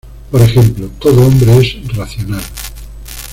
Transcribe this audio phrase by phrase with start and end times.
[0.31, 2.41] Por ejemplo: "Todo hombre es racional.